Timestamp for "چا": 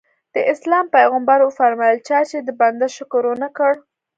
2.07-2.19